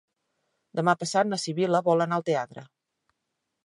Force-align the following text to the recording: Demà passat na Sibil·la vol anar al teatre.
Demà 0.79 0.95
passat 1.03 1.31
na 1.33 1.41
Sibil·la 1.43 1.85
vol 1.91 2.05
anar 2.09 2.21
al 2.21 2.29
teatre. 2.33 2.69